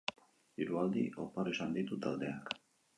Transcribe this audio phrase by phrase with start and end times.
[0.61, 2.55] Hiru aldi oparo izan ditu taldeak.